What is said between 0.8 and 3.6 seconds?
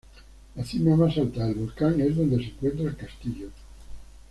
más alta del volcán, es donde se encuentra el castillo.